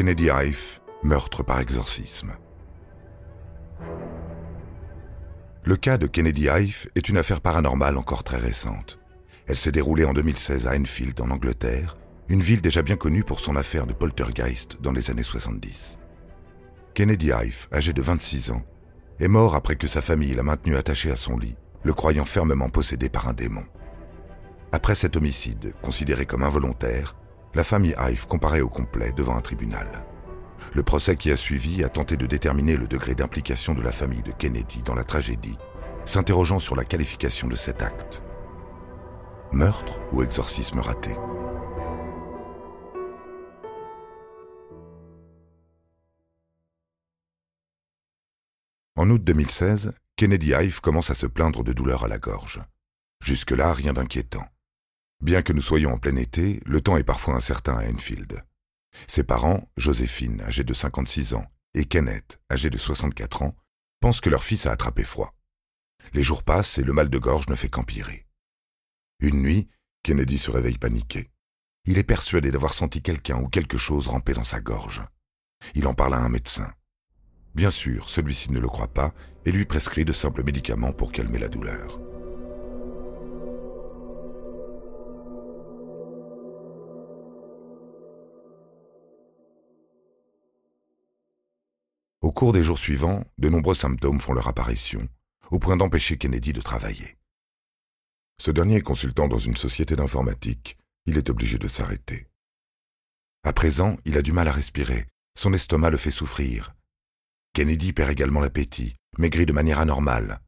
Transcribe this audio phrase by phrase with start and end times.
[0.00, 2.32] Kennedy Hive, meurtre par exorcisme.
[5.62, 8.98] Le cas de Kennedy Hive est une affaire paranormale encore très récente.
[9.46, 11.98] Elle s'est déroulée en 2016 à Enfield, en Angleterre,
[12.30, 15.98] une ville déjà bien connue pour son affaire de poltergeist dans les années 70.
[16.94, 18.62] Kennedy Hive, âgé de 26 ans,
[19.18, 22.70] est mort après que sa famille l'a maintenu attaché à son lit, le croyant fermement
[22.70, 23.66] possédé par un démon.
[24.72, 27.16] Après cet homicide, considéré comme involontaire,
[27.54, 30.04] la famille Hive comparait au complet devant un tribunal.
[30.72, 34.22] Le procès qui a suivi a tenté de déterminer le degré d'implication de la famille
[34.22, 35.58] de Kennedy dans la tragédie,
[36.04, 38.22] s'interrogeant sur la qualification de cet acte.
[39.52, 41.16] Meurtre ou exorcisme raté
[48.96, 52.60] En août 2016, Kennedy Hive commence à se plaindre de douleurs à la gorge.
[53.24, 54.44] Jusque-là, rien d'inquiétant.
[55.20, 58.42] Bien que nous soyons en plein été, le temps est parfois incertain à Enfield.
[59.06, 63.54] Ses parents, Joséphine, âgée de 56 ans, et Kenneth, âgé de 64 ans,
[64.00, 65.34] pensent que leur fils a attrapé froid.
[66.14, 68.26] Les jours passent et le mal de gorge ne fait qu'empirer.
[69.20, 69.68] Une nuit,
[70.02, 71.30] Kennedy se réveille paniqué.
[71.84, 75.02] Il est persuadé d'avoir senti quelqu'un ou quelque chose ramper dans sa gorge.
[75.74, 76.72] Il en parle à un médecin.
[77.54, 79.12] Bien sûr, celui-ci ne le croit pas
[79.44, 82.00] et lui prescrit de simples médicaments pour calmer la douleur.
[92.30, 95.08] Au cours des jours suivants, de nombreux symptômes font leur apparition,
[95.50, 97.16] au point d'empêcher Kennedy de travailler.
[98.40, 102.28] Ce dernier est consultant dans une société d'informatique, il est obligé de s'arrêter.
[103.42, 106.72] À présent, il a du mal à respirer, son estomac le fait souffrir.
[107.52, 110.40] Kennedy perd également l'appétit, maigrit de manière anormale.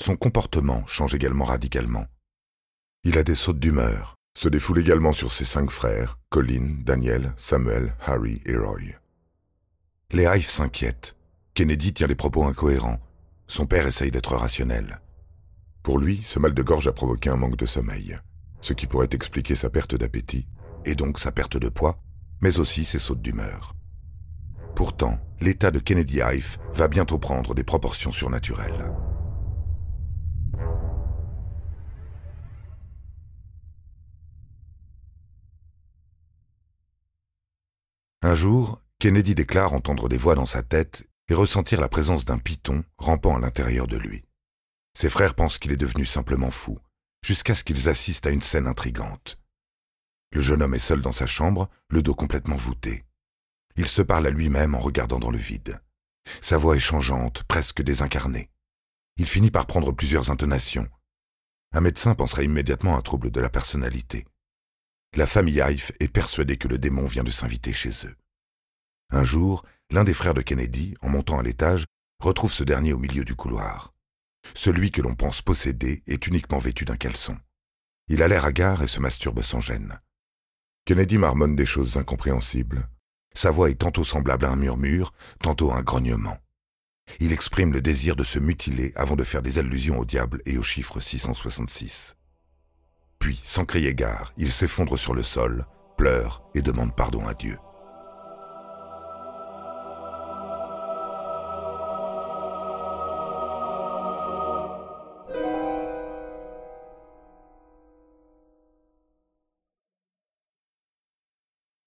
[0.00, 2.06] Son comportement change également radicalement.
[3.04, 7.94] Il a des sautes d'humeur, se défoule également sur ses cinq frères, Colin, Daniel, Samuel,
[8.04, 8.98] Harry et Roy.
[10.12, 11.16] Les Hives s'inquiètent.
[11.54, 13.00] Kennedy tient des propos incohérents.
[13.46, 15.00] Son père essaye d'être rationnel.
[15.82, 18.18] Pour lui, ce mal de gorge a provoqué un manque de sommeil,
[18.60, 20.46] ce qui pourrait expliquer sa perte d'appétit,
[20.84, 21.98] et donc sa perte de poids,
[22.40, 23.74] mais aussi ses sautes d'humeur.
[24.74, 28.92] Pourtant, l'état de Kennedy Hive va bientôt prendre des proportions surnaturelles.
[38.22, 42.38] Un jour, Kennedy déclare entendre des voix dans sa tête et ressentir la présence d'un
[42.38, 44.24] python rampant à l'intérieur de lui.
[44.98, 46.78] Ses frères pensent qu'il est devenu simplement fou,
[47.22, 49.38] jusqu'à ce qu'ils assistent à une scène intrigante.
[50.32, 53.04] Le jeune homme est seul dans sa chambre, le dos complètement voûté.
[53.76, 55.82] Il se parle à lui-même en regardant dans le vide.
[56.40, 58.48] Sa voix est changeante, presque désincarnée.
[59.18, 60.88] Il finit par prendre plusieurs intonations.
[61.74, 64.24] Un médecin penserait immédiatement à un trouble de la personnalité.
[65.14, 68.16] La famille Hive est persuadée que le démon vient de s'inviter chez eux.
[69.10, 71.86] Un jour, l'un des frères de Kennedy, en montant à l'étage,
[72.20, 73.94] retrouve ce dernier au milieu du couloir.
[74.54, 77.36] Celui que l'on pense posséder est uniquement vêtu d'un caleçon.
[78.08, 79.98] Il a l'air hagard et se masturbe sans gêne.
[80.84, 82.88] Kennedy marmonne des choses incompréhensibles.
[83.34, 86.36] Sa voix est tantôt semblable à un murmure, tantôt à un grognement.
[87.20, 90.58] Il exprime le désir de se mutiler avant de faire des allusions au diable et
[90.58, 92.16] au chiffre 666.
[93.18, 95.66] Puis, sans crier gare, il s'effondre sur le sol,
[95.96, 97.58] pleure et demande pardon à Dieu.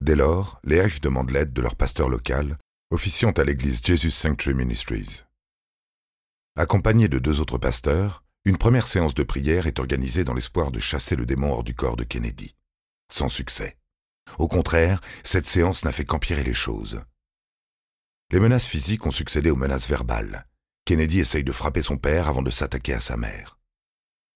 [0.07, 2.57] Dès lors, les Hives demandent l'aide de leur pasteur local,
[2.91, 5.25] officiant à l'église Jesus Sanctuary Ministries.
[6.55, 10.79] Accompagné de deux autres pasteurs, une première séance de prière est organisée dans l'espoir de
[10.79, 12.55] chasser le démon hors du corps de Kennedy.
[13.11, 13.77] Sans succès.
[14.39, 17.03] Au contraire, cette séance n'a fait qu'empirer les choses.
[18.31, 20.47] Les menaces physiques ont succédé aux menaces verbales.
[20.85, 23.59] Kennedy essaye de frapper son père avant de s'attaquer à sa mère.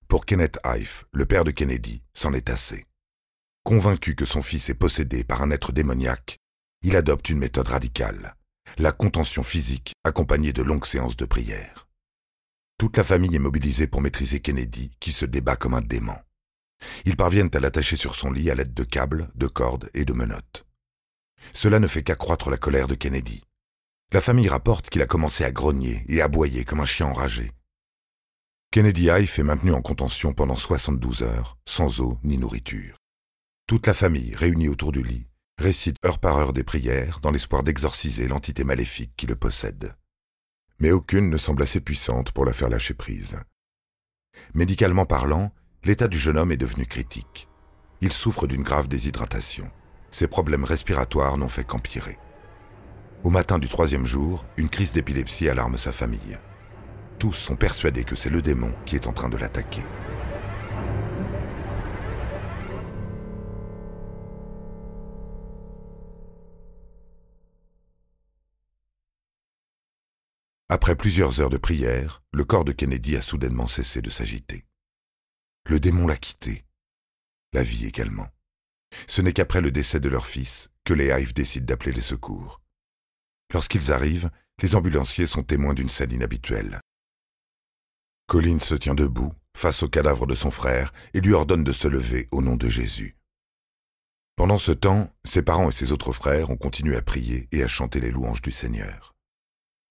[0.10, 2.88] Pour Kenneth Hive, le père de Kennedy, c'en est assez.
[3.64, 6.40] Convaincu que son fils est possédé par un être démoniaque,
[6.82, 8.36] il adopte une méthode radicale,
[8.80, 11.88] la contention physique accompagnée de longues séances de prière.
[12.80, 16.20] Toute la famille est mobilisée pour maîtriser Kennedy, qui se débat comme un dément.
[17.06, 20.14] Ils parviennent à l'attacher sur son lit à l'aide de câbles, de cordes et de
[20.14, 20.66] menottes.
[21.54, 23.44] Cela ne fait qu'accroître la colère de Kennedy.
[24.12, 27.52] La famille rapporte qu'il a commencé à grogner et aboyer comme un chien enragé.
[28.72, 33.01] Kennedy Hive est maintenu en contention pendant 72 heures, sans eau ni nourriture.
[33.72, 37.64] Toute la famille, réunie autour du lit, récite heure par heure des prières dans l'espoir
[37.64, 39.96] d'exorciser l'entité maléfique qui le possède.
[40.80, 43.40] Mais aucune ne semble assez puissante pour la faire lâcher prise.
[44.54, 45.54] Médicalement parlant,
[45.86, 47.48] l'état du jeune homme est devenu critique.
[48.02, 49.72] Il souffre d'une grave déshydratation.
[50.10, 52.20] Ses problèmes respiratoires n'ont fait qu'empirer.
[53.24, 56.38] Au matin du troisième jour, une crise d'épilepsie alarme sa famille.
[57.20, 59.84] Tous sont persuadés que c'est le démon qui est en train de l'attaquer.
[70.74, 74.66] Après plusieurs heures de prière, le corps de Kennedy a soudainement cessé de s'agiter.
[75.68, 76.64] Le démon l'a quitté.
[77.52, 78.30] La vie également.
[79.06, 82.62] Ce n'est qu'après le décès de leur fils que les Hives décident d'appeler les secours.
[83.54, 84.32] Lorsqu'ils arrivent,
[84.62, 86.80] les ambulanciers sont témoins d'une scène inhabituelle.
[88.28, 91.90] Colin se tient debout, face au cadavre de son frère, et lui ordonne de se
[91.90, 93.18] lever au nom de Jésus.
[94.38, 97.68] Pendant ce temps, ses parents et ses autres frères ont continué à prier et à
[97.68, 99.11] chanter les louanges du Seigneur.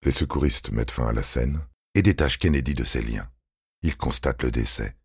[0.02, 1.60] Les secouristes mettent fin à la scène
[1.94, 3.28] et détachent Kennedy de ses liens.
[3.82, 4.96] Ils constatent le décès.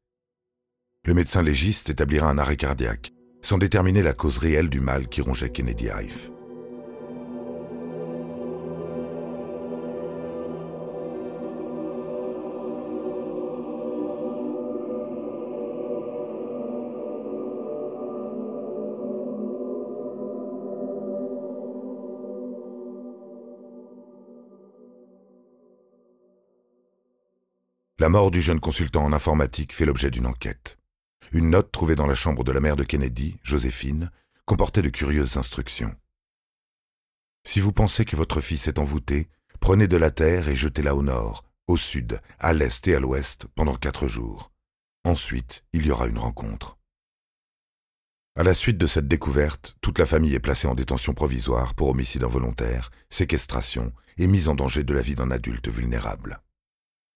[1.06, 3.12] Le médecin légiste établira un arrêt cardiaque,
[3.42, 6.35] sans déterminer la cause réelle du mal qui rongeait Kennedy Hive.
[27.98, 30.78] La mort du jeune consultant en informatique fait l'objet d'une enquête.
[31.32, 34.12] Une note trouvée dans la chambre de la mère de Kennedy, Joséphine,
[34.44, 35.96] comportait de curieuses instructions.
[37.46, 39.30] Si vous pensez que votre fils est envoûté,
[39.62, 43.48] prenez de la terre et jetez-la au nord, au sud, à l'est et à l'ouest
[43.56, 44.52] pendant quatre jours.
[45.06, 46.78] Ensuite, il y aura une rencontre.
[48.36, 51.88] À la suite de cette découverte, toute la famille est placée en détention provisoire pour
[51.88, 56.42] homicide involontaire, séquestration et mise en danger de la vie d'un adulte vulnérable.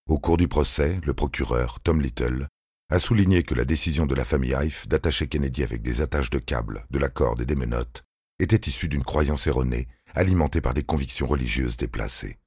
[0.09, 2.47] Au cours du procès, le procureur, Tom Little,
[2.89, 6.39] a souligné que la décision de la famille Hive d'attacher Kennedy avec des attaches de
[6.39, 8.03] câbles, de la corde et des menottes
[8.39, 12.39] était issue d'une croyance erronée, alimentée par des convictions religieuses déplacées.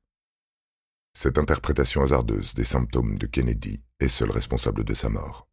[1.16, 5.46] Cette interprétation hasardeuse des symptômes de Kennedy est seule responsable de sa mort.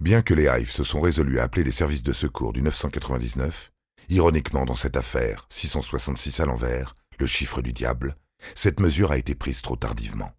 [0.00, 3.72] Bien que les Hive se sont résolus à appeler les services de secours du 999,
[4.10, 8.18] ironiquement dans cette affaire, 666 à l'envers, le chiffre du diable,
[8.54, 10.37] cette mesure a été prise trop tardivement.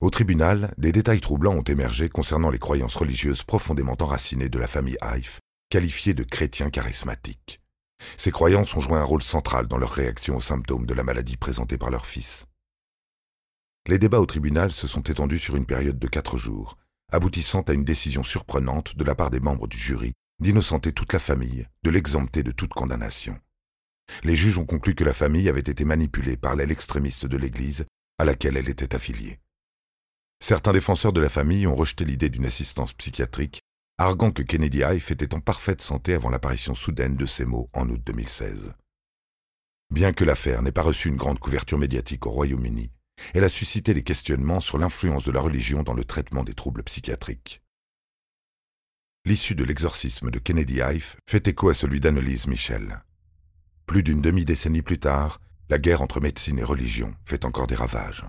[0.00, 4.66] Au tribunal, des détails troublants ont émergé concernant les croyances religieuses profondément enracinées de la
[4.66, 5.40] famille Haïf,
[5.70, 7.62] qualifiée de chrétiens charismatiques.
[8.18, 11.38] Ces croyances ont joué un rôle central dans leur réaction aux symptômes de la maladie
[11.38, 12.44] présentée par leur fils.
[13.88, 16.76] Les débats au tribunal se sont étendus sur une période de quatre jours,
[17.10, 21.18] aboutissant à une décision surprenante de la part des membres du jury d'innocenter toute la
[21.18, 23.38] famille, de l'exempter de toute condamnation.
[24.22, 27.86] Les juges ont conclu que la famille avait été manipulée par l'aile extrémiste de l'Église
[28.18, 29.38] à laquelle elle était affiliée.
[30.40, 33.62] Certains défenseurs de la famille ont rejeté l'idée d'une assistance psychiatrique,
[33.98, 37.88] arguant que Kennedy Hive était en parfaite santé avant l'apparition soudaine de ces mots en
[37.88, 38.74] août 2016.
[39.90, 42.90] Bien que l'affaire n'ait pas reçu une grande couverture médiatique au Royaume-Uni,
[43.34, 46.82] elle a suscité des questionnements sur l'influence de la religion dans le traitement des troubles
[46.82, 47.62] psychiatriques.
[49.24, 53.02] L'issue de l'exorcisme de Kennedy Hive fait écho à celui d'Annelise Michel.
[53.86, 58.24] Plus d'une demi-décennie plus tard, la guerre entre médecine et religion fait encore des ravages.